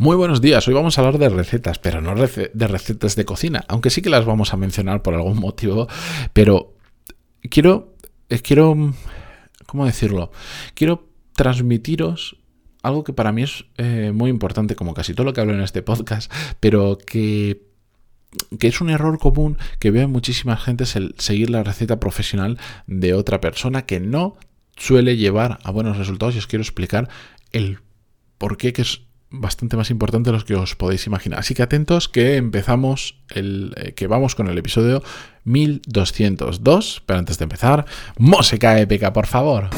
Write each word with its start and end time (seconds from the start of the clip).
Muy 0.00 0.16
buenos 0.16 0.40
días, 0.40 0.66
hoy 0.66 0.72
vamos 0.72 0.96
a 0.96 1.02
hablar 1.02 1.18
de 1.18 1.28
recetas, 1.28 1.78
pero 1.78 2.00
no 2.00 2.14
de 2.14 2.66
recetas 2.68 3.16
de 3.16 3.26
cocina, 3.26 3.66
aunque 3.68 3.90
sí 3.90 4.00
que 4.00 4.08
las 4.08 4.24
vamos 4.24 4.54
a 4.54 4.56
mencionar 4.56 5.02
por 5.02 5.12
algún 5.12 5.38
motivo, 5.38 5.88
pero 6.32 6.74
quiero, 7.50 7.94
eh, 8.30 8.38
quiero, 8.38 8.94
¿cómo 9.66 9.84
decirlo? 9.84 10.32
Quiero 10.72 11.06
transmitiros 11.36 12.38
algo 12.82 13.04
que 13.04 13.12
para 13.12 13.30
mí 13.30 13.42
es 13.42 13.66
eh, 13.76 14.10
muy 14.14 14.30
importante, 14.30 14.74
como 14.74 14.94
casi 14.94 15.12
todo 15.12 15.26
lo 15.26 15.34
que 15.34 15.42
hablo 15.42 15.52
en 15.52 15.60
este 15.60 15.82
podcast, 15.82 16.32
pero 16.60 16.96
que 16.96 17.68
que 18.58 18.68
es 18.68 18.80
un 18.80 18.88
error 18.88 19.18
común 19.18 19.58
que 19.80 19.90
veo 19.90 20.04
en 20.04 20.12
muchísimas 20.12 20.64
gentes 20.64 20.96
el 20.96 21.14
seguir 21.18 21.50
la 21.50 21.62
receta 21.62 22.00
profesional 22.00 22.58
de 22.86 23.12
otra 23.12 23.42
persona 23.42 23.84
que 23.84 24.00
no 24.00 24.38
suele 24.78 25.18
llevar 25.18 25.58
a 25.62 25.70
buenos 25.70 25.98
resultados 25.98 26.36
y 26.36 26.38
os 26.38 26.46
quiero 26.46 26.62
explicar 26.62 27.10
el 27.52 27.80
por 28.38 28.56
qué 28.56 28.72
que 28.72 28.80
es 28.80 29.09
bastante 29.30 29.76
más 29.76 29.90
importante 29.90 30.30
de 30.30 30.34
los 30.34 30.44
que 30.44 30.54
os 30.54 30.76
podéis 30.76 31.06
imaginar. 31.06 31.38
Así 31.38 31.54
que 31.54 31.62
atentos 31.62 32.08
que 32.08 32.36
empezamos, 32.36 33.16
el, 33.30 33.74
eh, 33.76 33.92
que 33.92 34.06
vamos 34.06 34.34
con 34.34 34.48
el 34.48 34.58
episodio 34.58 35.02
1202. 35.44 37.02
Pero 37.06 37.18
antes 37.18 37.38
de 37.38 37.44
empezar, 37.44 37.86
música 38.18 38.78
épica, 38.78 39.12
por 39.12 39.26
favor. 39.26 39.70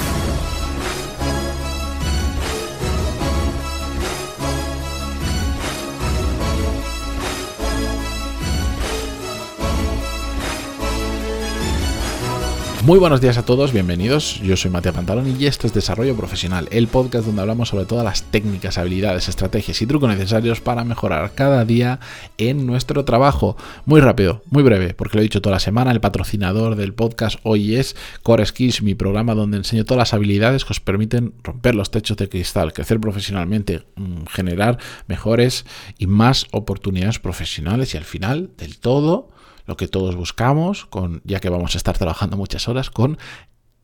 Muy 12.85 12.99
buenos 12.99 13.21
días 13.21 13.39
a 13.39 13.45
todos, 13.45 13.73
bienvenidos. 13.73 14.41
Yo 14.41 14.57
soy 14.57 14.73
Matías 14.73 14.97
Pantalón 14.97 15.37
y 15.39 15.47
esto 15.47 15.69
es 15.69 15.73
Desarrollo 15.73 16.17
Profesional, 16.17 16.67
el 16.73 16.89
podcast 16.89 17.25
donde 17.25 17.41
hablamos 17.41 17.69
sobre 17.69 17.85
todas 17.85 18.05
las 18.05 18.25
técnicas, 18.25 18.77
habilidades, 18.77 19.29
estrategias 19.29 19.81
y 19.81 19.87
trucos 19.87 20.09
necesarios 20.09 20.61
para 20.61 20.83
mejorar 20.83 21.31
cada 21.33 21.65
día 21.65 22.01
en 22.39 22.67
nuestro 22.67 23.05
trabajo. 23.05 23.57
Muy 23.87 24.01
rápido, 24.01 24.43
muy 24.51 24.65
breve, 24.65 24.95
porque 24.95 25.17
lo 25.17 25.21
he 25.21 25.23
dicho 25.23 25.41
toda 25.41 25.55
la 25.55 25.61
semana, 25.61 25.93
el 25.93 26.01
patrocinador 26.01 26.75
del 26.75 26.93
podcast 26.93 27.39
hoy 27.45 27.77
es 27.77 27.95
Core 28.25 28.45
Skills, 28.45 28.83
mi 28.83 28.97
programa 28.97 29.37
donde 29.37 29.59
enseño 29.59 29.85
todas 29.85 29.99
las 30.01 30.13
habilidades 30.13 30.65
que 30.65 30.73
os 30.73 30.81
permiten 30.81 31.35
romper 31.45 31.77
los 31.77 31.93
techos 31.93 32.17
de 32.17 32.29
cristal, 32.29 32.73
crecer 32.73 32.99
profesionalmente, 32.99 33.85
mm, 33.95 34.25
generar 34.29 34.79
mejores 35.07 35.67
y 35.99 36.09
más 36.09 36.49
oportunidades 36.51 37.21
profesionales 37.21 37.95
y 37.95 37.99
al 37.99 38.05
final 38.05 38.51
del 38.59 38.79
todo 38.79 39.29
lo 39.67 39.77
que 39.77 39.89
todos 39.89 40.17
buscamos, 40.17 40.89
ya 41.25 41.41
que 41.41 41.49
vamos 41.49 41.75
a 41.75 41.79
estar 41.79 41.97
trabajando 41.97 42.37
muchas 42.37 42.69
horas, 42.69 42.91
con 42.91 43.19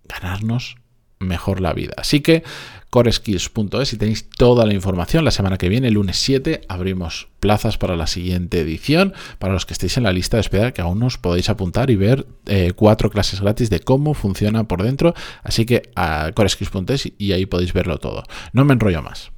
ganarnos 0.04 0.76
mejor 1.20 1.60
la 1.60 1.72
vida. 1.72 1.94
Así 1.96 2.20
que 2.20 2.42
coreskills.es 2.90 3.92
y 3.92 3.96
tenéis 3.96 4.30
toda 4.30 4.64
la 4.66 4.72
información. 4.72 5.24
La 5.24 5.30
semana 5.30 5.58
que 5.58 5.68
viene, 5.68 5.88
el 5.88 5.94
lunes 5.94 6.16
7, 6.18 6.62
abrimos 6.68 7.28
plazas 7.40 7.76
para 7.76 7.96
la 7.96 8.06
siguiente 8.06 8.60
edición. 8.60 9.14
Para 9.38 9.52
los 9.52 9.66
que 9.66 9.74
estéis 9.74 9.96
en 9.96 10.04
la 10.04 10.12
lista 10.12 10.36
de 10.36 10.42
espera, 10.42 10.72
que 10.72 10.80
aún 10.80 11.02
os 11.02 11.18
podéis 11.18 11.48
apuntar 11.50 11.90
y 11.90 11.96
ver 11.96 12.26
eh, 12.46 12.72
cuatro 12.74 13.10
clases 13.10 13.40
gratis 13.40 13.70
de 13.70 13.80
cómo 13.80 14.14
funciona 14.14 14.64
por 14.64 14.82
dentro. 14.82 15.14
Así 15.42 15.66
que 15.66 15.90
a 15.94 16.32
coreskills.es 16.34 17.12
y 17.18 17.32
ahí 17.32 17.46
podéis 17.46 17.72
verlo 17.72 17.98
todo. 17.98 18.24
No 18.52 18.64
me 18.64 18.72
enrollo 18.72 19.02
más. 19.02 19.30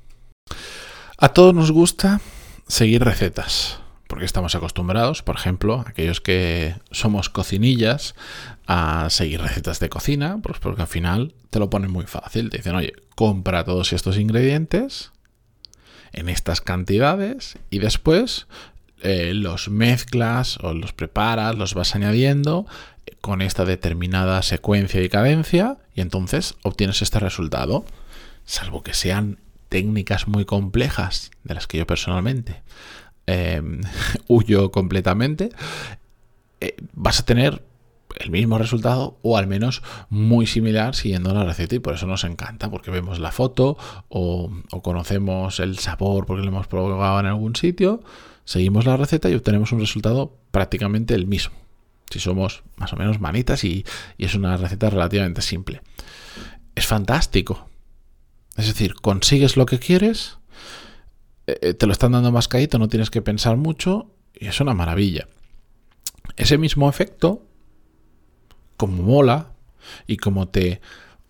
A 1.18 1.30
todos 1.30 1.54
nos 1.54 1.70
gusta 1.70 2.20
seguir 2.66 3.04
recetas 3.04 3.79
porque 4.10 4.24
estamos 4.24 4.56
acostumbrados, 4.56 5.22
por 5.22 5.36
ejemplo, 5.36 5.84
aquellos 5.86 6.20
que 6.20 6.74
somos 6.90 7.28
cocinillas, 7.28 8.16
a 8.66 9.08
seguir 9.08 9.40
recetas 9.40 9.78
de 9.78 9.88
cocina, 9.88 10.40
pues 10.42 10.58
porque 10.58 10.82
al 10.82 10.88
final 10.88 11.32
te 11.50 11.60
lo 11.60 11.70
ponen 11.70 11.92
muy 11.92 12.06
fácil. 12.06 12.50
Te 12.50 12.56
dicen, 12.56 12.74
oye, 12.74 12.92
compra 13.14 13.64
todos 13.64 13.92
estos 13.92 14.18
ingredientes 14.18 15.12
en 16.12 16.28
estas 16.28 16.60
cantidades 16.60 17.56
y 17.70 17.78
después 17.78 18.48
eh, 19.00 19.32
los 19.32 19.68
mezclas 19.68 20.58
o 20.60 20.74
los 20.74 20.92
preparas, 20.92 21.54
los 21.54 21.74
vas 21.74 21.94
añadiendo 21.94 22.66
con 23.20 23.42
esta 23.42 23.64
determinada 23.64 24.42
secuencia 24.42 25.00
y 25.04 25.08
cadencia 25.08 25.76
y 25.94 26.00
entonces 26.00 26.56
obtienes 26.62 27.00
este 27.00 27.20
resultado, 27.20 27.84
salvo 28.44 28.82
que 28.82 28.92
sean 28.92 29.38
técnicas 29.68 30.26
muy 30.26 30.44
complejas, 30.44 31.30
de 31.44 31.54
las 31.54 31.68
que 31.68 31.78
yo 31.78 31.86
personalmente 31.86 32.60
Em, 33.32 33.80
huyo 34.26 34.72
completamente, 34.72 35.50
eh, 36.60 36.74
vas 36.94 37.20
a 37.20 37.24
tener 37.24 37.62
el 38.16 38.32
mismo 38.32 38.58
resultado 38.58 39.18
o 39.22 39.36
al 39.36 39.46
menos 39.46 39.84
muy 40.08 40.48
similar 40.48 40.96
siguiendo 40.96 41.32
la 41.32 41.44
receta 41.44 41.76
y 41.76 41.78
por 41.78 41.94
eso 41.94 42.08
nos 42.08 42.24
encanta 42.24 42.68
porque 42.68 42.90
vemos 42.90 43.20
la 43.20 43.30
foto 43.30 43.78
o, 44.08 44.50
conocemos 44.82 45.60
el 45.60 45.78
sabor 45.78 46.26
porque 46.26 46.42
lo 46.42 46.48
hemos 46.48 46.66
probado 46.66 47.20
en 47.20 47.26
algún 47.26 47.54
sitio, 47.54 48.02
seguimos 48.44 48.84
la 48.84 48.96
receta 48.96 49.30
y 49.30 49.34
obtenemos 49.34 49.70
un 49.70 49.78
resultado 49.78 50.36
prácticamente 50.50 51.14
el 51.14 51.28
mismo. 51.28 51.54
Si 52.10 52.18
somos 52.18 52.64
más 52.74 52.92
o 52.92 52.96
menos 52.96 53.20
manitas 53.20 53.62
y 53.62 53.84
es 54.18 54.34
una 54.34 54.56
receta 54.56 54.90
relativamente 54.90 55.40
simple. 55.40 55.82
Es 56.74 56.84
fantástico. 56.84 57.68
Es 58.56 58.66
decir, 58.66 58.94
consigues 58.94 59.56
lo 59.56 59.66
que 59.66 59.78
quieres 59.78 60.39
eh, 61.46 61.74
te 61.74 61.86
lo 61.86 61.92
están 61.92 62.12
dando 62.12 62.32
más 62.32 62.48
caído, 62.48 62.78
no 62.78 62.88
tienes 62.88 63.10
que 63.10 63.22
pensar 63.22 63.56
mucho 63.56 64.10
y 64.34 64.46
es 64.46 64.60
una 64.60 64.74
maravilla. 64.74 65.28
Ese 66.36 66.58
mismo 66.58 66.88
efecto, 66.88 67.42
como 68.76 69.02
mola 69.02 69.52
y 70.06 70.16
como 70.16 70.48
te 70.48 70.80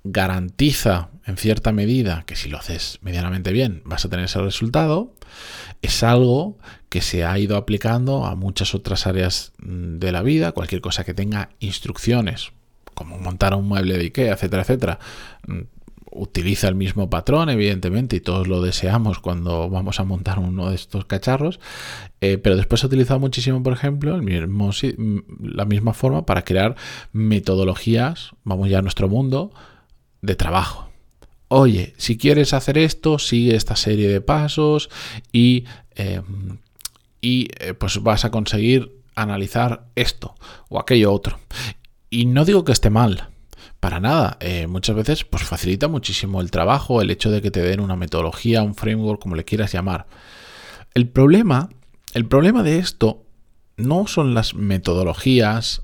garantiza 0.05 1.11
en 1.27 1.37
cierta 1.37 1.73
medida 1.73 2.25
que 2.27 2.37
si 2.37 2.49
lo 2.49 2.59
haces 2.59 2.99
medianamente 3.03 3.53
bien 3.53 3.83
vas 3.85 4.05
a 4.05 4.09
tener 4.09 4.25
ese 4.25 4.41
resultado, 4.41 5.15
es 5.83 6.03
algo 6.03 6.59
que 6.89 7.01
se 7.01 7.25
ha 7.25 7.39
ido 7.39 7.57
aplicando 7.57 8.25
a 8.25 8.35
muchas 8.35 8.75
otras 8.75 9.07
áreas 9.07 9.53
mm, 9.59 9.99
de 9.99 10.13
la 10.13 10.23
vida, 10.23 10.53
cualquier 10.53 10.81
cosa 10.81 11.05
que 11.05 11.15
tenga 11.15 11.51
instrucciones, 11.61 12.53
como 12.95 13.19
montar 13.19 13.55
un 13.55 13.69
mueble 13.69 13.97
de 13.97 14.05
Ikea, 14.05 14.35
etcétera, 14.35 14.63
etcétera, 14.63 14.99
mm, 15.47 15.61
utiliza 16.11 16.69
el 16.69 16.75
mismo 16.75 17.09
patrón, 17.09 17.51
evidentemente, 17.51 18.17
y 18.17 18.21
todos 18.21 18.49
lo 18.49 18.61
deseamos 18.61 19.19
cuando 19.19 19.69
vamos 19.71 20.01
a 20.01 20.05
montar 20.05 20.39
uno 20.39 20.71
de 20.71 20.75
estos 20.75 21.05
cacharros, 21.05 21.61
eh, 22.21 22.39
pero 22.39 22.57
después 22.57 22.81
se 22.81 22.87
ha 22.87 22.89
utilizado 22.89 23.21
muchísimo, 23.21 23.63
por 23.63 23.73
ejemplo, 23.73 24.15
el 24.15 24.23
mismo, 24.23 24.71
la 25.41 25.65
misma 25.65 25.93
forma 25.93 26.27
para 26.27 26.43
crear 26.43 26.77
metodologías, 27.13 28.33
vamos 28.45 28.69
ya 28.69 28.79
a 28.79 28.83
nuestro 28.83 29.09
mundo, 29.09 29.53
de 30.23 30.35
trabajo. 30.35 30.89
Oye, 31.49 31.95
si 31.97 32.17
quieres 32.17 32.53
hacer 32.55 32.79
esto, 32.79 33.19
sigue 33.19 33.57
esta 33.57 33.75
serie 33.75 34.09
de 34.09 34.21
pasos 34.21 34.89
y, 35.33 35.65
em, 35.97 36.59
y 37.21 37.49
eh, 37.59 37.75
pues 37.75 38.03
vas 38.03 38.25
a 38.25 38.31
conseguir 38.31 39.01
analizar 39.17 39.87
esto 39.97 40.35
o 40.69 40.79
aquello 40.79 41.13
otro. 41.13 41.39
Y 42.09 42.27
no 42.27 42.45
digo 42.45 42.65
que 42.65 42.73
esté 42.73 42.91
mal, 42.91 43.31
para 43.81 44.01
nada. 44.01 44.37
Eh, 44.41 44.67
muchas 44.67 44.97
veces 44.97 45.25
pues 45.25 45.43
facilita 45.45 45.89
muchísimo 45.89 46.41
el 46.41 46.51
trabajo, 46.51 47.01
el 47.01 47.11
hecho 47.11 47.31
de 47.31 47.43
que 47.43 47.51
te 47.51 47.63
den 47.63 47.81
una 47.81 47.97
metodología, 47.97 48.63
un 48.63 48.75
framework, 48.75 49.21
como 49.21 49.37
le 49.37 49.45
quieras 49.45 49.73
llamar. 49.73 50.07
El 50.95 51.09
problema, 51.09 51.71
el 52.15 52.27
problema 52.27 52.63
de 52.63 52.79
esto 52.79 53.25
no 53.77 54.07
son 54.07 54.35
las 54.35 54.55
metodologías 54.55 55.83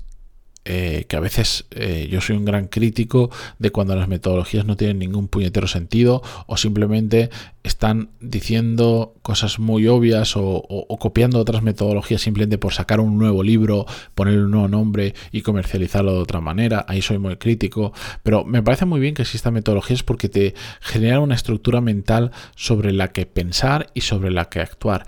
eh, 0.69 1.05
que 1.07 1.15
a 1.15 1.21
veces 1.21 1.65
eh, 1.71 2.09
yo 2.11 2.19
soy 2.19 2.35
un 2.35 2.43
gran 2.43 2.67
crítico 2.67 3.29
de 3.57 3.69
cuando 3.69 3.95
las 3.95 4.09
metodologías 4.09 4.65
no 4.65 4.75
tienen 4.75 4.99
ningún 4.99 5.29
puñetero 5.29 5.65
sentido 5.65 6.21
o 6.45 6.57
simplemente 6.57 7.29
están 7.63 8.09
diciendo 8.19 9.15
cosas 9.21 9.59
muy 9.59 9.87
obvias 9.87 10.33
o, 10.35 10.85
copiando 10.99 11.39
otras 11.39 11.63
metodologías 11.63 12.21
simplemente 12.21 12.57
por 12.57 12.73
sacar 12.73 12.99
un 12.99 13.17
nuevo 13.17 13.43
libro, 13.43 13.85
poner 14.13 14.39
un 14.39 14.51
nuevo 14.51 14.67
nombre 14.67 15.13
y 15.31 15.41
comercializarlo 15.41 16.11
de 16.11 16.19
otra 16.19 16.41
manera. 16.41 16.83
Ahí 16.89 17.01
soy 17.01 17.17
muy 17.17 17.37
crítico, 17.37 17.93
pero 18.21 18.43
me 18.43 18.61
parece 18.61 18.83
muy 18.83 18.99
bien 18.99 19.13
que 19.13 19.21
exista 19.21 19.51
metodologías 19.51 20.03
porque 20.03 20.27
te 20.27 20.53
generan 20.81 21.21
una 21.21 21.35
estructura 21.35 21.79
mental 21.79 22.31
sobre 22.57 22.91
la 22.91 23.13
que 23.13 23.25
pensar 23.25 23.89
y 23.93 24.01
sobre 24.01 24.31
la 24.31 24.49
que 24.49 24.59
actuar. 24.59 25.05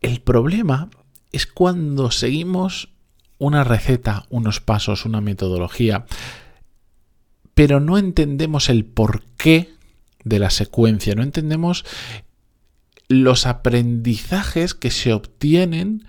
El 0.00 0.20
problema 0.20 0.90
es 1.30 1.46
cuando 1.46 2.10
seguimos 2.10 2.89
una 3.40 3.64
receta, 3.64 4.26
unos 4.28 4.60
pasos, 4.60 5.04
una 5.04 5.20
metodología, 5.20 6.04
pero 7.54 7.80
no 7.80 7.98
entendemos 7.98 8.68
el 8.68 8.84
porqué 8.84 9.70
de 10.22 10.38
la 10.38 10.50
secuencia, 10.50 11.14
no 11.14 11.22
entendemos 11.22 11.84
los 13.08 13.46
aprendizajes 13.46 14.74
que 14.74 14.90
se 14.90 15.12
obtienen 15.12 16.04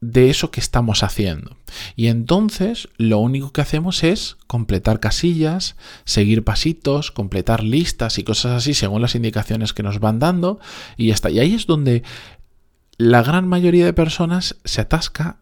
de 0.00 0.28
eso 0.28 0.50
que 0.50 0.60
estamos 0.60 1.02
haciendo. 1.02 1.56
Y 1.96 2.08
entonces 2.08 2.88
lo 2.98 3.18
único 3.18 3.52
que 3.52 3.60
hacemos 3.60 4.02
es 4.02 4.36
completar 4.46 5.00
casillas, 5.00 5.76
seguir 6.04 6.44
pasitos, 6.44 7.10
completar 7.10 7.62
listas 7.62 8.18
y 8.18 8.24
cosas 8.24 8.52
así 8.52 8.74
según 8.74 9.00
las 9.00 9.14
indicaciones 9.14 9.72
que 9.72 9.84
nos 9.84 10.00
van 10.00 10.18
dando 10.18 10.58
y 10.96 11.06
ya 11.06 11.14
está. 11.14 11.30
Y 11.30 11.38
ahí 11.38 11.54
es 11.54 11.66
donde 11.66 12.02
la 12.98 13.22
gran 13.22 13.48
mayoría 13.48 13.86
de 13.86 13.92
personas 13.92 14.56
se 14.64 14.80
atasca 14.80 15.38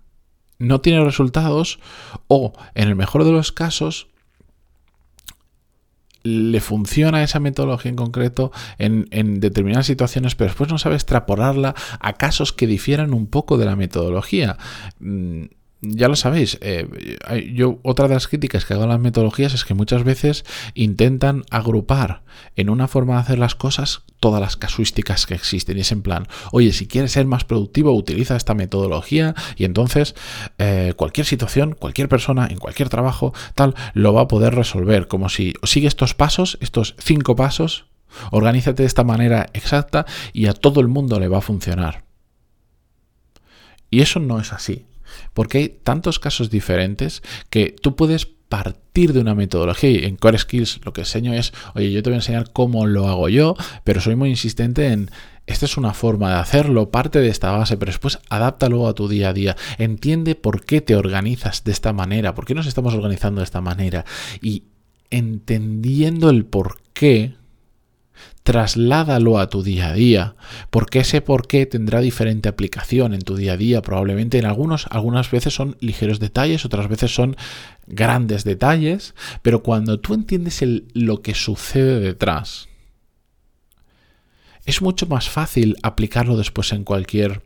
no 0.63 0.81
tiene 0.81 1.05
resultados 1.05 1.81
o, 2.29 2.53
en 2.75 2.89
el 2.89 2.97
mejor 2.97 3.25
de 3.25 3.33
los 3.33 3.53
casos, 3.53 4.09
le 6.23 6.61
funciona 6.61 7.25
esa 7.25 7.41
metodología 7.41 7.91
en 7.91 7.97
concreto 7.97 8.53
en, 8.79 9.41
determinadas 9.41 9.87
situaciones, 9.87 10.37
pero 10.37 10.51
después 10.51 10.71
no 10.71 10.79
sabe 10.79 10.95
extrapolarla 10.95 11.75
a 11.99 12.13
casos 12.13 12.53
que 12.53 12.69
difieran 12.69 13.13
un 13.13 13.27
poco 13.27 13.59
de 13.59 13.65
la 13.65 13.75
metodología. 13.75 14.57
Ya 15.85 16.07
lo 16.07 16.15
sabéis, 16.15 16.59
eh, 16.61 16.87
yo 17.53 17.81
otra 17.83 18.07
de 18.07 18.15
las 18.15 18.29
críticas 18.29 18.65
que 18.65 18.73
hago 18.73 18.85
a 18.85 18.87
las 18.87 19.01
metodologías 19.01 19.53
es 19.53 19.65
que 19.65 19.75
muchas 19.75 20.05
veces 20.05 20.45
intentan 20.75 21.43
agrupar 21.51 22.23
en 22.55 22.71
una 22.71 22.87
forma 22.87 23.15
de 23.15 23.21
hacer 23.23 23.39
las 23.41 23.57
cosas 23.57 24.05
todas 24.21 24.41
las 24.41 24.57
casuísticas 24.57 25.27
que 25.27 25.35
existen. 25.35 25.77
Y 25.77 25.81
es 25.81 25.91
en 25.91 26.03
plan, 26.03 26.29
oye, 26.53 26.73
si 26.73 26.87
quieres 26.87 27.11
ser 27.11 27.27
más 27.27 27.43
productivo, 27.43 27.93
utiliza 27.93 28.37
esta 28.37 28.55
metodología 28.55 29.35
y 29.57 29.65
entonces 29.65 30.15
eh, 30.59 30.95
cualquier 30.97 31.27
situación, 31.27 31.75
cualquier 31.77 32.09
persona, 32.09 32.47
en 32.49 32.59
cualquier 32.59 32.89
trabajo, 32.89 33.35
tal, 33.57 33.75
lo 33.93 34.15
va 34.15 34.23
a 34.23 34.29
poder 34.29 34.55
resolver. 34.55 35.09
Como 35.09 35.29
si 35.29 35.55
sigue 35.65 35.89
estos 35.89 36.15
pasos, 36.15 36.59
estos 36.61 36.95
cinco 37.01 37.35
pasos, 37.35 37.87
organízate 38.31 38.85
de 38.85 38.87
esta 38.87 39.03
manera 39.03 39.49
exacta 39.53 40.07
y 40.33 40.47
a 40.47 40.53
todo 40.53 40.81
el 40.81 40.87
mundo 40.87 41.19
le 41.19 41.27
va 41.27 41.39
a 41.39 41.43
funcionar. 41.43 42.05
Y 43.91 44.01
eso 44.01 44.21
no 44.21 44.39
es 44.39 44.53
así. 44.53 44.87
Porque 45.35 45.59
hay 45.59 45.69
tantos 45.69 46.19
casos 46.19 46.51
diferentes 46.51 47.23
que 47.51 47.75
tú 47.81 47.97
puedes 47.97 48.27
partir 48.27 49.15
de 49.15 49.21
una 49.21 49.35
metodología 49.35 49.91
y 49.91 50.05
en 50.05 50.17
Core 50.17 50.37
Skills 50.37 50.81
lo 50.85 50.93
que 50.93 51.01
enseño 51.01 51.33
es, 51.33 51.55
oye, 51.75 51.91
yo 51.91 52.03
te 52.03 52.11
voy 52.11 52.17
a 52.17 52.19
enseñar 52.19 52.53
cómo 52.53 52.87
lo 52.87 53.09
hago 53.09 53.31
yo, 53.31 53.57
pero 53.83 54.03
soy 54.03 54.15
muy 54.15 54.29
insistente 54.29 54.89
en 54.89 55.11
esta 55.47 55.67
es 55.67 55.77
una 55.77 55.93
forma 55.93 56.29
de 56.29 56.37
hacerlo, 56.37 56.91
parte 56.91 57.21
de 57.21 57.29
esta 57.29 57.51
base, 57.51 57.77
pero 57.77 57.91
después 57.91 58.19
adáptalo 58.29 58.87
a 58.87 58.95
tu 58.95 59.09
día 59.09 59.31
a 59.31 59.33
día. 59.33 59.57
Entiende 59.79 60.35
por 60.35 60.65
qué 60.65 60.81
te 60.81 60.95
organizas 60.95 61.65
de 61.65 61.73
esta 61.73 61.93
manera, 61.93 62.35
por 62.35 62.45
qué 62.45 62.55
nos 62.55 62.67
estamos 62.67 62.95
organizando 62.95 63.41
de 63.41 63.45
esta 63.45 63.61
manera. 63.61 64.05
Y 64.41 64.65
entendiendo 65.11 66.31
el 66.31 66.45
por 66.45 66.81
qué, 66.93 67.35
trasládalo 68.43 69.39
a 69.39 69.49
tu 69.49 69.63
día 69.63 69.91
a 69.91 69.93
día, 69.93 70.35
porque 70.71 71.01
ese 71.01 71.21
por 71.21 71.47
qué 71.47 71.67
tendrá 71.67 72.01
diferente 72.01 72.49
aplicación 72.49 73.15
en 73.15 73.21
tu 73.21 73.37
día 73.37 73.53
a 73.53 73.57
día. 73.57 73.83
Probablemente 73.83 74.39
en 74.39 74.47
algunos, 74.47 74.87
algunas 74.91 75.31
veces 75.31 75.55
son 75.55 75.77
ligeros 75.81 76.19
detalles, 76.19 76.65
otras 76.65 76.89
veces 76.89 77.15
son 77.15 77.37
grandes 77.87 78.45
detalles, 78.45 79.15
pero 79.43 79.63
cuando 79.63 80.01
tú 80.01 80.15
entiendes 80.15 80.63
lo 80.95 81.23
que 81.23 81.35
sucede 81.35 82.01
detrás, 82.01 82.69
es 84.65 84.83
mucho 84.83 85.07
más 85.07 85.29
fácil 85.29 85.77
aplicarlo 85.83 86.37
después 86.37 86.73
en 86.73 86.85
cualquier 86.85 87.43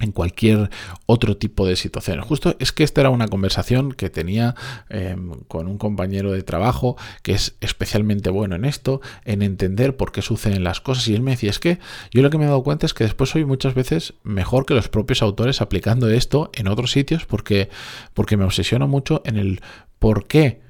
en 0.00 0.12
cualquier 0.12 0.70
otro 1.06 1.36
tipo 1.36 1.66
de 1.66 1.76
situación. 1.76 2.20
Justo 2.20 2.56
es 2.58 2.72
que 2.72 2.84
esta 2.84 3.00
era 3.00 3.10
una 3.10 3.28
conversación 3.28 3.92
que 3.92 4.10
tenía 4.10 4.54
em, 4.88 5.30
con 5.48 5.66
un 5.66 5.78
compañero 5.78 6.32
de 6.32 6.42
trabajo 6.42 6.96
que 7.22 7.32
es 7.32 7.56
especialmente 7.60 8.30
bueno 8.30 8.56
en 8.56 8.64
esto, 8.64 9.00
en 9.24 9.42
entender 9.42 9.96
por 9.96 10.12
qué 10.12 10.22
suceden 10.22 10.64
las 10.64 10.80
cosas. 10.80 11.08
Y 11.08 11.14
él 11.14 11.22
me 11.22 11.32
decía, 11.32 11.50
es 11.50 11.58
que 11.58 11.78
yo 12.12 12.22
lo 12.22 12.30
que 12.30 12.38
me 12.38 12.44
he 12.44 12.48
dado 12.48 12.62
cuenta 12.62 12.86
es 12.86 12.94
que 12.94 13.04
después 13.04 13.30
soy 13.30 13.44
muchas 13.44 13.74
veces 13.74 14.14
mejor 14.22 14.66
que 14.66 14.74
los 14.74 14.88
propios 14.88 15.22
autores 15.22 15.60
aplicando 15.60 16.08
esto 16.08 16.50
en 16.54 16.68
otros 16.68 16.92
sitios 16.92 17.26
porque, 17.26 17.68
porque 18.14 18.36
me 18.36 18.44
obsesiono 18.44 18.88
mucho 18.88 19.22
en 19.24 19.36
el 19.36 19.60
por 19.98 20.26
qué 20.26 20.67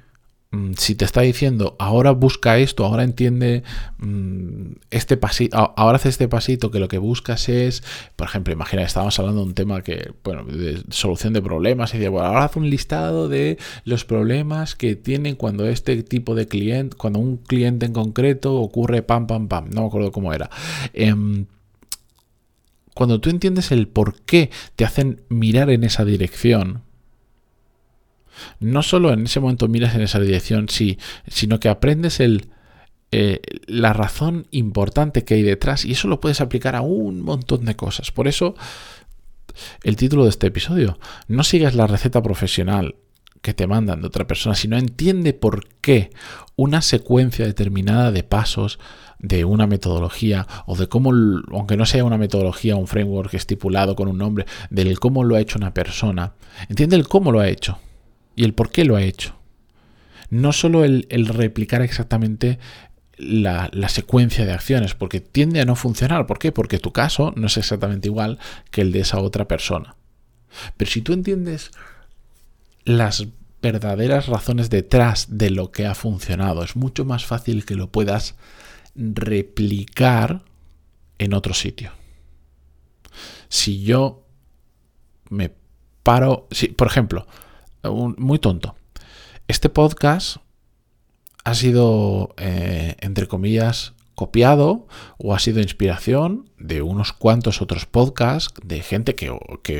si 0.77 0.95
te 0.95 1.05
está 1.05 1.21
diciendo 1.21 1.75
ahora 1.77 2.11
busca 2.11 2.57
esto, 2.57 2.83
ahora 2.83 3.03
entiende 3.03 3.63
mm, 3.99 4.71
este 4.89 5.15
pasito, 5.15 5.73
ahora 5.77 5.97
hace 5.97 6.09
este 6.09 6.27
pasito 6.27 6.71
que 6.71 6.79
lo 6.79 6.87
que 6.87 6.97
buscas 6.97 7.49
es, 7.49 7.83
por 8.15 8.27
ejemplo, 8.27 8.51
imagina, 8.51 8.81
estábamos 8.81 9.19
hablando 9.19 9.41
de 9.41 9.47
un 9.47 9.53
tema 9.53 9.83
que, 9.83 10.11
bueno, 10.23 10.45
de 10.45 10.81
solución 10.89 11.33
de 11.33 11.41
problemas, 11.43 11.93
y 11.93 11.97
dice, 11.97 12.09
bueno, 12.09 12.27
ahora 12.27 12.45
haz 12.45 12.55
un 12.55 12.67
listado 12.69 13.29
de 13.29 13.59
los 13.83 14.05
problemas 14.05 14.75
que 14.75 14.95
tienen 14.95 15.35
cuando 15.35 15.67
este 15.67 16.01
tipo 16.01 16.33
de 16.33 16.47
cliente, 16.47 16.97
cuando 16.97 17.19
un 17.19 17.37
cliente 17.37 17.85
en 17.85 17.93
concreto 17.93 18.55
ocurre 18.55 19.03
pam, 19.03 19.27
pam, 19.27 19.47
pam, 19.47 19.69
no 19.69 19.81
me 19.81 19.87
acuerdo 19.87 20.11
cómo 20.11 20.33
era. 20.33 20.49
Em, 20.93 21.45
cuando 22.95 23.21
tú 23.21 23.29
entiendes 23.29 23.71
el 23.71 23.87
por 23.87 24.19
qué 24.21 24.49
te 24.75 24.83
hacen 24.83 25.21
mirar 25.29 25.69
en 25.69 25.83
esa 25.83 26.05
dirección, 26.05 26.81
no 28.59 28.83
solo 28.83 29.11
en 29.11 29.25
ese 29.25 29.39
momento 29.39 29.67
miras 29.67 29.95
en 29.95 30.01
esa 30.01 30.19
dirección, 30.19 30.69
sí, 30.69 30.97
sino 31.27 31.59
que 31.59 31.69
aprendes 31.69 32.19
el, 32.19 32.49
eh, 33.11 33.41
la 33.65 33.91
razón 33.91 34.45
importante 34.51 35.23
que 35.23 35.33
hay 35.33 35.41
detrás 35.41 35.83
y 35.83 35.93
eso 35.93 36.07
lo 36.07 36.19
puedes 36.19 36.41
aplicar 36.41 36.75
a 36.75 36.81
un 36.81 37.21
montón 37.21 37.65
de 37.65 37.75
cosas. 37.75 38.11
Por 38.11 38.27
eso, 38.27 38.53
el 39.83 39.95
título 39.95 40.25
de 40.25 40.29
este 40.29 40.47
episodio, 40.47 40.99
no 41.27 41.43
sigas 41.43 41.73
la 41.73 41.87
receta 41.87 42.21
profesional 42.21 42.95
que 43.41 43.55
te 43.55 43.65
mandan 43.65 44.01
de 44.01 44.07
otra 44.07 44.27
persona, 44.27 44.53
sino 44.53 44.77
entiende 44.77 45.33
por 45.33 45.67
qué 45.81 46.11
una 46.55 46.83
secuencia 46.83 47.45
determinada 47.45 48.11
de 48.11 48.23
pasos 48.23 48.77
de 49.17 49.43
una 49.43 49.65
metodología 49.65 50.45
o 50.67 50.75
de 50.75 50.87
cómo, 50.87 51.11
aunque 51.51 51.77
no 51.77 51.87
sea 51.87 52.03
una 52.03 52.17
metodología, 52.17 52.75
un 52.75 52.87
framework 52.87 53.33
estipulado 53.33 53.95
con 53.95 54.07
un 54.07 54.19
nombre, 54.19 54.45
del 54.69 54.99
cómo 54.99 55.23
lo 55.23 55.35
ha 55.35 55.41
hecho 55.41 55.57
una 55.57 55.73
persona, 55.73 56.33
entiende 56.67 56.95
el 56.95 57.07
cómo 57.07 57.31
lo 57.31 57.39
ha 57.39 57.49
hecho 57.49 57.79
y 58.39 58.45
el 58.45 58.53
por 58.53 58.71
qué 58.71 58.85
lo 58.85 58.95
ha 58.95 59.01
hecho. 59.01 59.35
No 60.29 60.53
solo 60.53 60.85
el, 60.85 61.05
replicar 61.27 61.81
exactamente 61.81 62.57
la, 63.17 63.69
secuencia 63.89 64.45
de 64.45 64.53
acciones, 64.53 64.95
porque 64.95 65.19
tiende 65.19 65.59
a 65.59 65.65
no 65.65 65.75
funcionar. 65.75 66.25
¿Por 66.25 66.39
qué? 66.39 66.53
Porque 66.53 66.79
tu 66.79 66.93
caso 66.93 67.33
no 67.35 67.47
es 67.47 67.57
exactamente 67.57 68.07
igual 68.07 68.39
que 68.71 68.79
el 68.79 68.93
de 68.93 69.01
esa 69.01 69.19
otra 69.19 69.45
persona. 69.45 69.97
Pero 70.77 70.89
si 70.89 71.01
tú 71.01 71.11
entiendes 71.11 71.71
las 72.85 73.27
verdaderas 73.61 74.27
razones 74.27 74.69
detrás 74.69 75.27
de 75.37 75.49
lo 75.49 75.73
que 75.73 75.85
ha 75.85 75.93
funcionado, 75.93 76.63
es 76.63 76.77
mucho 76.77 77.03
más 77.03 77.25
fácil 77.25 77.65
que 77.65 77.75
lo 77.75 77.91
puedas 77.91 78.35
replicar 78.95 80.43
en 81.17 81.33
otro 81.33 81.53
sitio. 81.53 81.91
Si 83.49 83.83
yo 83.83 84.23
me 85.29 85.51
paro, 86.03 86.47
si, 86.51 86.69
por 86.69 86.87
ejemplo, 86.87 87.27
muy 87.83 88.39
tonto. 88.39 88.75
Este 89.47 89.69
podcast 89.69 90.37
ha 91.43 91.55
sido, 91.55 92.33
eh, 92.37 92.95
entre 92.99 93.27
comillas, 93.27 93.93
copiado 94.19 94.85
o 95.17 95.33
ha 95.33 95.39
sido 95.39 95.61
inspiración 95.61 96.49
de 96.57 96.81
unos 96.81 97.13
cuantos 97.13 97.61
otros 97.61 97.85
podcasts 97.85 98.53
de 98.61 98.81
gente 98.81 99.15
que, 99.15 99.31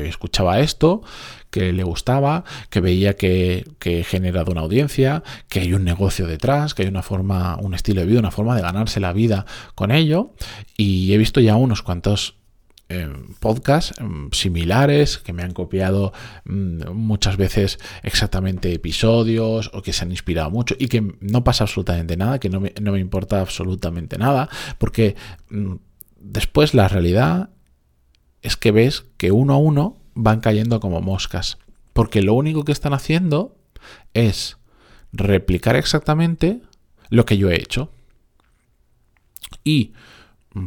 escuchaba 0.08 0.60
esto, 0.60 1.02
que 1.50 1.74
le 1.74 1.84
gustaba, 1.84 2.44
que 2.70 2.80
veía 2.80 3.16
que, 3.16 3.66
que 3.78 4.00
he 4.00 4.04
generado 4.04 4.50
una 4.50 4.62
audiencia, 4.62 5.22
que 5.50 5.60
hay 5.60 5.74
un 5.74 5.84
negocio 5.84 6.26
detrás, 6.26 6.72
que 6.72 6.84
hay 6.84 6.88
una 6.88 7.02
forma, 7.02 7.58
un 7.60 7.74
estilo 7.74 8.00
de 8.00 8.06
vida, 8.06 8.20
una 8.20 8.30
forma 8.30 8.56
de 8.56 8.62
ganarse 8.62 8.98
la 8.98 9.12
vida 9.12 9.44
con 9.74 9.90
ello. 9.90 10.32
Y 10.74 11.12
he 11.12 11.18
visto 11.18 11.40
ya 11.40 11.56
unos 11.56 11.82
cuantos 11.82 12.39
podcasts 13.38 13.98
em, 14.00 14.30
similares 14.32 15.18
que 15.18 15.32
me 15.32 15.42
han 15.42 15.52
copiado 15.52 16.12
mm, 16.44 16.90
muchas 16.92 17.36
veces 17.36 17.78
exactamente 18.02 18.72
episodios 18.72 19.70
o 19.72 19.82
que 19.82 19.92
se 19.92 20.04
han 20.04 20.10
inspirado 20.10 20.50
mucho 20.50 20.74
y 20.78 20.88
que 20.88 21.14
no 21.20 21.44
pasa 21.44 21.64
absolutamente 21.64 22.16
nada, 22.16 22.38
que 22.38 22.48
no 22.50 22.60
me, 22.60 23.00
importa 23.00 23.40
absolutamente 23.40 24.18
nada, 24.18 24.48
porque 24.78 25.16
mm, 25.50 25.74
después 26.20 26.74
la 26.74 26.88
realidad 26.88 27.50
es 28.42 28.56
que 28.56 28.72
ves 28.72 29.04
que 29.16 29.32
uno 29.32 29.54
a 29.54 29.58
uno 29.58 29.96
van 30.14 30.40
cayendo 30.40 30.80
como 30.80 31.00
moscas, 31.00 31.58
porque 31.92 32.22
lo 32.22 32.34
único 32.34 32.64
que 32.64 32.72
están 32.72 32.92
haciendo 32.92 33.56
es 34.14 34.56
replicar 35.12 35.76
exactamente 35.76 36.60
lo 37.08 37.24
que 37.24 37.38
yo 37.38 37.50
he 37.50 37.56
hecho. 37.56 37.90
Y 39.64 39.92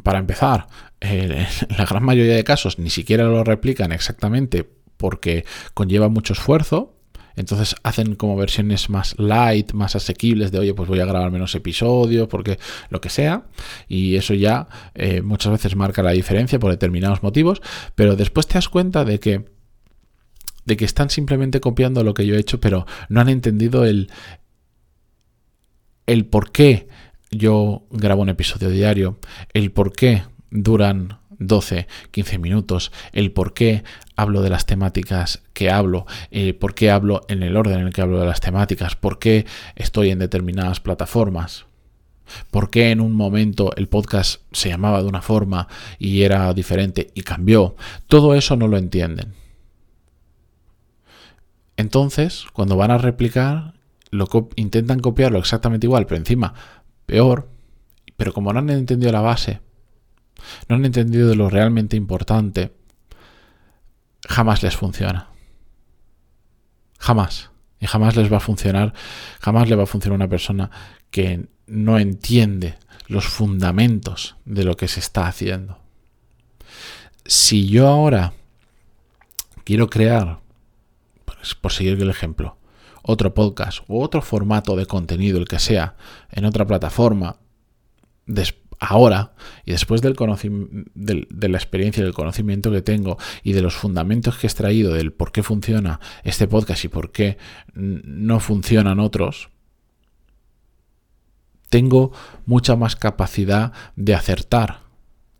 para 0.03 0.19
empezar, 0.19 0.67
en 1.03 1.45
la 1.77 1.85
gran 1.85 2.03
mayoría 2.03 2.35
de 2.35 2.43
casos 2.43 2.79
ni 2.79 2.89
siquiera 2.89 3.25
lo 3.25 3.43
replican 3.43 3.91
exactamente 3.91 4.67
porque 4.97 5.45
conlleva 5.73 6.09
mucho 6.09 6.33
esfuerzo. 6.33 6.95
Entonces 7.35 7.75
hacen 7.81 8.15
como 8.15 8.35
versiones 8.35 8.91
más 8.91 9.15
light, 9.17 9.73
más 9.73 9.95
asequibles 9.95 10.51
de, 10.51 10.59
oye, 10.59 10.73
pues 10.75 10.87
voy 10.87 10.99
a 10.99 11.05
grabar 11.05 11.31
menos 11.31 11.55
episodios, 11.55 12.27
porque 12.27 12.59
lo 12.89 13.01
que 13.01 13.09
sea. 13.09 13.47
Y 13.87 14.15
eso 14.15 14.35
ya 14.35 14.67
eh, 14.93 15.21
muchas 15.21 15.51
veces 15.51 15.75
marca 15.75 16.03
la 16.03 16.11
diferencia 16.11 16.59
por 16.59 16.71
determinados 16.71 17.23
motivos. 17.23 17.61
Pero 17.95 18.15
después 18.15 18.45
te 18.47 18.53
das 18.53 18.69
cuenta 18.69 19.03
de 19.03 19.19
que, 19.19 19.45
de 20.65 20.77
que 20.77 20.85
están 20.85 21.09
simplemente 21.09 21.59
copiando 21.59 22.03
lo 22.03 22.13
que 22.13 22.27
yo 22.27 22.35
he 22.35 22.39
hecho, 22.39 22.59
pero 22.59 22.85
no 23.09 23.19
han 23.19 23.29
entendido 23.29 23.83
el, 23.83 24.11
el 26.05 26.25
por 26.27 26.51
qué 26.51 26.87
yo 27.31 27.87
grabo 27.89 28.21
un 28.21 28.29
episodio 28.29 28.69
diario, 28.69 29.17
el 29.53 29.71
por 29.71 29.91
qué 29.91 30.23
duran 30.53 31.17
12, 31.39 31.87
15 32.11 32.37
minutos, 32.37 32.91
el 33.11 33.31
por 33.31 33.53
qué 33.53 33.83
hablo 34.15 34.41
de 34.41 34.49
las 34.49 34.65
temáticas 34.65 35.41
que 35.53 35.69
hablo, 35.69 36.05
eh, 36.31 36.53
por 36.53 36.75
qué 36.75 36.91
hablo 36.91 37.21
en 37.27 37.43
el 37.43 37.57
orden 37.57 37.79
en 37.79 37.87
el 37.87 37.93
que 37.93 38.01
hablo 38.01 38.19
de 38.19 38.27
las 38.27 38.39
temáticas, 38.39 38.95
por 38.95 39.19
qué 39.19 39.45
estoy 39.75 40.11
en 40.11 40.19
determinadas 40.19 40.79
plataformas. 40.79 41.65
¿Por 42.51 42.69
qué 42.69 42.91
en 42.91 43.01
un 43.01 43.13
momento 43.13 43.75
el 43.75 43.89
podcast 43.89 44.41
se 44.53 44.69
llamaba 44.69 45.01
de 45.01 45.09
una 45.09 45.21
forma 45.21 45.67
y 45.99 46.21
era 46.21 46.53
diferente 46.53 47.11
y 47.13 47.21
cambió? 47.21 47.75
Todo 48.07 48.33
eso 48.33 48.55
no 48.55 48.67
lo 48.69 48.77
entienden. 48.77 49.33
Entonces, 51.75 52.45
cuando 52.53 52.77
van 52.77 52.91
a 52.91 52.97
replicar, 52.97 53.73
lo 54.09 54.27
intentan 54.55 54.99
copiarlo 54.99 55.37
exactamente 55.37 55.85
igual, 55.85 56.05
pero 56.05 56.19
encima 56.19 56.53
peor, 57.05 57.49
pero 58.15 58.31
como 58.31 58.53
no 58.53 58.59
han 58.59 58.69
entendido 58.69 59.11
la 59.11 59.21
base, 59.21 59.59
no 60.67 60.75
han 60.75 60.85
entendido 60.85 61.35
lo 61.35 61.49
realmente 61.49 61.95
importante, 61.95 62.73
jamás 64.27 64.63
les 64.63 64.75
funciona. 64.75 65.29
Jamás. 66.99 67.51
Y 67.79 67.85
jamás 67.85 68.15
les 68.15 68.31
va 68.31 68.37
a 68.37 68.39
funcionar, 68.39 68.93
jamás 69.41 69.69
le 69.69 69.75
va 69.75 69.83
a 69.83 69.87
funcionar 69.87 70.15
a 70.15 70.23
una 70.23 70.29
persona 70.29 70.71
que 71.11 71.47
no 71.67 71.99
entiende 71.99 72.77
los 73.07 73.25
fundamentos 73.25 74.37
de 74.45 74.63
lo 74.63 74.75
que 74.75 74.87
se 74.87 75.01
está 75.01 75.27
haciendo. 75.27 75.79
Si 77.25 77.67
yo 77.67 77.87
ahora 77.87 78.33
quiero 79.63 79.89
crear, 79.89 80.39
pues, 81.25 81.55
por 81.55 81.71
seguir 81.71 82.01
el 82.01 82.09
ejemplo, 82.09 82.57
otro 83.01 83.33
podcast 83.33 83.79
o 83.87 84.01
otro 84.01 84.21
formato 84.21 84.75
de 84.75 84.85
contenido, 84.85 85.37
el 85.37 85.47
que 85.47 85.59
sea, 85.59 85.95
en 86.31 86.45
otra 86.45 86.65
plataforma, 86.65 87.37
ahora 88.83 89.33
y 89.65 89.71
después 89.71 90.01
del, 90.01 90.13
de 91.29 91.49
la 91.49 91.57
experiencia 91.57 92.01
y 92.01 92.03
del 92.03 92.13
conocimiento 92.13 92.71
que 92.71 92.81
tengo 92.81 93.17
y 93.43 93.53
de 93.53 93.61
los 93.61 93.75
fundamentos 93.75 94.37
que 94.37 94.47
he 94.47 94.49
extraído 94.49 94.93
del 94.93 95.13
por 95.13 95.31
qué 95.31 95.43
funciona 95.43 95.99
este 96.23 96.47
podcast 96.47 96.83
y 96.85 96.87
por 96.89 97.11
qué 97.11 97.37
no 97.73 98.39
funcionan 98.39 98.99
otros, 98.99 99.49
tengo 101.69 102.11
mucha 102.45 102.75
más 102.75 102.95
capacidad 102.95 103.73
de 103.95 104.15
acertar 104.15 104.81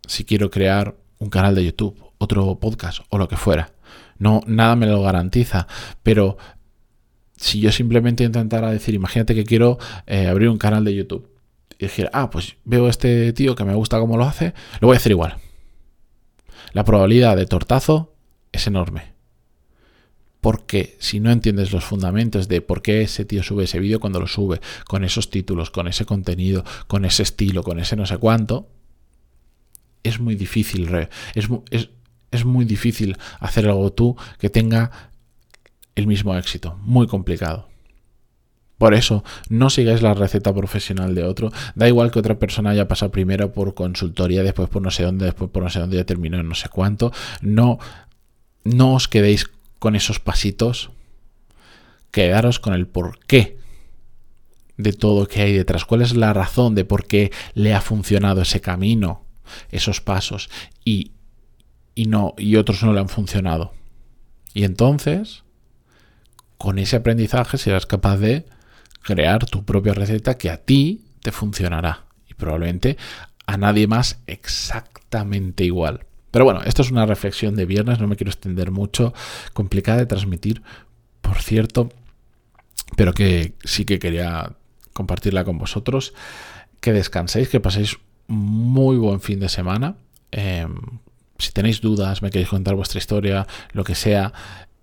si 0.07 0.23
quiero 0.25 0.49
crear 0.49 0.95
un 1.19 1.29
canal 1.29 1.55
de 1.55 1.65
YouTube, 1.65 2.01
otro 2.17 2.59
podcast 2.59 3.01
o 3.09 3.17
lo 3.17 3.27
que 3.27 3.37
fuera. 3.37 3.73
No, 4.17 4.41
nada 4.47 4.75
me 4.75 4.87
lo 4.87 5.01
garantiza, 5.01 5.67
pero 6.01 6.37
si 7.35 7.59
yo 7.59 7.71
simplemente 7.71 8.23
intentara 8.23 8.71
decir, 8.71 8.95
imagínate 8.95 9.35
que 9.35 9.43
quiero 9.43 9.77
eh, 10.07 10.27
abrir 10.27 10.49
un 10.49 10.57
canal 10.57 10.83
de 10.85 10.95
YouTube 10.95 11.32
y 11.77 11.85
decir, 11.85 12.09
ah, 12.13 12.29
pues 12.29 12.55
veo 12.63 12.87
a 12.87 12.89
este 12.89 13.33
tío 13.33 13.55
que 13.55 13.63
me 13.63 13.75
gusta 13.75 13.99
cómo 13.99 14.17
lo 14.17 14.25
hace, 14.25 14.53
lo 14.79 14.87
voy 14.87 14.95
a 14.95 14.97
hacer 14.97 15.11
igual. 15.11 15.37
La 16.73 16.83
probabilidad 16.83 17.37
de 17.37 17.45
tortazo 17.45 18.15
es 18.51 18.67
enorme. 18.67 19.13
Porque 20.41 20.97
si 20.99 21.19
no 21.19 21.31
entiendes 21.31 21.71
los 21.71 21.85
fundamentos 21.85 22.47
de 22.47 22.61
por 22.61 22.81
qué 22.81 23.01
ese 23.01 23.23
tío 23.23 23.43
sube 23.43 23.63
ese 23.63 23.79
vídeo 23.79 23.99
cuando 23.99 24.19
lo 24.19 24.27
sube, 24.27 24.59
con 24.85 25.03
esos 25.05 25.29
títulos, 25.29 25.71
con 25.71 25.87
ese 25.87 26.05
contenido, 26.05 26.65
con 26.87 27.05
ese 27.05 27.23
estilo, 27.23 27.63
con 27.63 27.79
ese 27.79 27.95
no 27.95 28.05
sé 28.05 28.17
cuánto, 28.17 28.67
es 30.03 30.19
muy 30.19 30.35
difícil, 30.35 30.93
es, 31.33 31.47
es, 31.69 31.89
es 32.31 32.45
muy 32.45 32.65
difícil 32.65 33.17
hacer 33.39 33.67
algo 33.67 33.93
tú 33.93 34.17
que 34.37 34.49
tenga 34.49 34.91
el 35.95 36.07
mismo 36.07 36.35
éxito. 36.35 36.77
Muy 36.81 37.07
complicado. 37.07 37.69
Por 38.83 38.95
eso, 38.95 39.23
no 39.47 39.69
sigáis 39.69 40.01
la 40.01 40.13
receta 40.13 40.53
profesional 40.53 41.15
de 41.15 41.23
otro. 41.23 41.53
Da 41.73 41.87
igual 41.87 42.11
que 42.11 42.19
otra 42.19 42.37
persona 42.37 42.71
haya 42.71 42.89
pasado 42.89 43.13
primero 43.13 43.53
por 43.53 43.75
consultoría, 43.75 44.43
después 44.43 44.67
por 44.67 44.81
no 44.81 44.91
sé 44.91 45.03
dónde, 45.03 45.23
después 45.23 45.49
por 45.51 45.63
no 45.63 45.69
sé 45.69 45.79
dónde, 45.79 45.95
ya 45.95 46.03
terminó 46.03 46.37
en 46.37 46.49
no 46.49 46.53
sé 46.53 46.67
cuánto. 46.67 47.13
No, 47.39 47.79
no 48.65 48.95
os 48.95 49.07
quedéis 49.07 49.49
con 49.79 49.95
esos 49.95 50.19
pasitos. 50.19 50.89
Quedaros 52.11 52.59
con 52.59 52.73
el 52.73 52.85
porqué 52.85 53.57
de 54.75 54.91
todo 54.91 55.27
que 55.27 55.43
hay 55.43 55.53
detrás. 55.53 55.85
¿Cuál 55.85 56.01
es 56.01 56.13
la 56.13 56.33
razón 56.33 56.75
de 56.75 56.83
por 56.83 57.05
qué 57.05 57.31
le 57.53 57.73
ha 57.73 57.79
funcionado 57.79 58.41
ese 58.41 58.59
camino, 58.59 59.23
esos 59.71 60.01
pasos, 60.01 60.49
y, 60.83 61.13
y 61.95 62.07
no, 62.07 62.33
y 62.37 62.57
otros 62.57 62.83
no 62.83 62.91
le 62.91 62.99
han 62.99 63.07
funcionado? 63.07 63.71
Y 64.53 64.65
entonces, 64.65 65.45
con 66.57 66.79
ese 66.79 66.97
aprendizaje 66.97 67.57
serás 67.57 67.85
capaz 67.85 68.17
de 68.17 68.45
crear 69.03 69.45
tu 69.45 69.63
propia 69.63 69.93
receta 69.93 70.37
que 70.37 70.49
a 70.49 70.57
ti 70.57 71.05
te 71.21 71.31
funcionará 71.31 72.05
y 72.27 72.33
probablemente 72.33 72.97
a 73.45 73.57
nadie 73.57 73.87
más 73.87 74.19
exactamente 74.25 75.63
igual. 75.63 76.05
Pero 76.31 76.45
bueno, 76.45 76.61
esto 76.65 76.81
es 76.81 76.89
una 76.89 77.05
reflexión 77.05 77.55
de 77.55 77.65
viernes, 77.65 77.99
no 77.99 78.07
me 78.07 78.15
quiero 78.15 78.31
extender 78.31 78.71
mucho, 78.71 79.13
complicada 79.53 79.99
de 79.99 80.05
transmitir, 80.07 80.63
por 81.21 81.41
cierto, 81.41 81.89
pero 82.95 83.13
que 83.13 83.53
sí 83.63 83.85
que 83.85 83.99
quería 83.99 84.53
compartirla 84.93 85.43
con 85.43 85.57
vosotros. 85.57 86.13
Que 86.79 86.93
descanséis, 86.93 87.49
que 87.49 87.59
paséis 87.59 87.97
muy 88.27 88.97
buen 88.97 89.21
fin 89.21 89.39
de 89.39 89.49
semana. 89.49 89.95
Em, 90.31 90.75
si 91.37 91.51
tenéis 91.51 91.81
dudas, 91.81 92.21
me 92.21 92.29
queréis 92.29 92.49
contar 92.49 92.75
vuestra 92.75 92.97
historia, 92.97 93.47
lo 93.71 93.83
que 93.83 93.95
sea, 93.95 94.33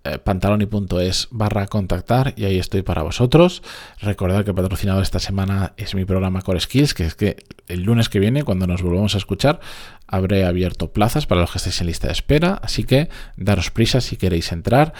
eh, 0.03 0.17
pantaloni.es 0.17 1.27
barra 1.31 1.67
contactar 1.67 2.33
y 2.35 2.45
ahí 2.45 2.57
estoy 2.57 2.81
para 2.81 3.03
vosotros. 3.03 3.61
Recordad 3.99 4.43
que 4.43 4.53
patrocinado 4.53 5.01
esta 5.01 5.19
semana 5.19 5.73
es 5.77 5.93
mi 5.93 6.05
programa 6.05 6.41
Core 6.41 6.59
Skills, 6.59 6.93
que 6.93 7.05
es 7.05 7.15
que 7.15 7.37
el 7.67 7.83
lunes 7.83 8.09
que 8.09 8.19
viene, 8.19 8.43
cuando 8.43 8.65
nos 8.65 8.81
volvamos 8.81 9.15
a 9.15 9.19
escuchar, 9.19 9.59
habré 10.07 10.45
abierto 10.45 10.91
plazas 10.91 11.27
para 11.27 11.41
los 11.41 11.51
que 11.51 11.59
estéis 11.59 11.81
en 11.81 11.87
lista 11.87 12.07
de 12.07 12.13
espera, 12.13 12.59
así 12.63 12.83
que 12.83 13.09
daros 13.37 13.69
prisa 13.69 14.01
si 14.01 14.17
queréis 14.17 14.51
entrar 14.51 14.93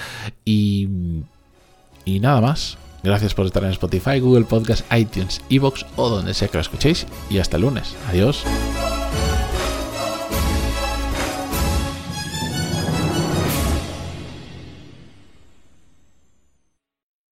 y, 0.45 0.87
y 2.05 2.19
nada 2.19 2.41
más. 2.41 2.77
Gracias 3.03 3.33
por 3.33 3.47
estar 3.47 3.63
en 3.63 3.71
Spotify, 3.71 4.19
Google 4.19 4.45
Podcast, 4.45 4.85
iTunes, 4.93 5.41
Evox 5.49 5.85
o 5.95 6.09
donde 6.09 6.35
sea 6.35 6.47
que 6.47 6.57
lo 6.57 6.61
escuchéis 6.61 7.07
y 7.29 7.39
hasta 7.39 7.57
el 7.57 7.63
lunes. 7.63 7.95
Adiós. 8.09 8.43